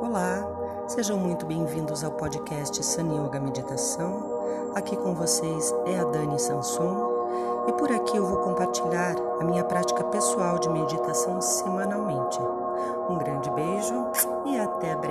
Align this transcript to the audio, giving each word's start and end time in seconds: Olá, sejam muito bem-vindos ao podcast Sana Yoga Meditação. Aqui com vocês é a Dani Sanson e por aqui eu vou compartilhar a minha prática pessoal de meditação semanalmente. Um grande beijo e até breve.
Olá, 0.00 0.42
sejam 0.88 1.18
muito 1.18 1.44
bem-vindos 1.44 2.02
ao 2.02 2.10
podcast 2.10 2.82
Sana 2.82 3.12
Yoga 3.12 3.38
Meditação. 3.38 4.72
Aqui 4.74 4.96
com 4.96 5.14
vocês 5.14 5.74
é 5.84 5.98
a 5.98 6.04
Dani 6.04 6.38
Sanson 6.38 7.66
e 7.68 7.72
por 7.74 7.92
aqui 7.92 8.16
eu 8.16 8.24
vou 8.24 8.38
compartilhar 8.38 9.14
a 9.38 9.44
minha 9.44 9.62
prática 9.62 10.02
pessoal 10.04 10.58
de 10.58 10.70
meditação 10.70 11.42
semanalmente. 11.42 12.38
Um 13.10 13.18
grande 13.18 13.50
beijo 13.50 14.06
e 14.46 14.58
até 14.58 14.96
breve. 14.96 15.09